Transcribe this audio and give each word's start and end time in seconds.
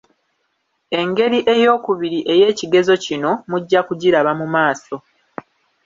Engeri 0.99 1.39
eyookubiri 1.53 2.19
ey'ekigezo 2.33 2.93
kino 3.05 3.31
mujja 3.49 3.79
kugiraba 3.87 4.31
mu 4.39 4.45
maaso. 4.53 4.95